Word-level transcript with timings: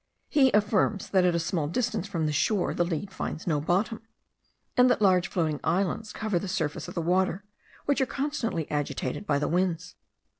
He 0.29 0.51
affirms 0.53 1.09
that 1.11 1.25
at 1.25 1.35
a 1.35 1.39
small 1.39 1.67
distance 1.67 2.07
from 2.07 2.25
the 2.25 2.31
shore 2.33 2.73
the 2.73 2.83
lead 2.83 3.11
finds 3.11 3.45
no 3.45 3.61
bottom; 3.61 4.01
and 4.75 4.89
that 4.89 4.99
large 4.99 5.27
floating 5.27 5.59
islands 5.63 6.11
cover 6.11 6.39
the 6.39 6.47
surface 6.47 6.87
of 6.87 6.95
the 6.95 7.03
waters, 7.03 7.41
which 7.85 8.01
are 8.01 8.07
constantly 8.07 8.67
agitated 8.71 9.27
by 9.27 9.37
the 9.37 9.47
winds. 9.47 9.93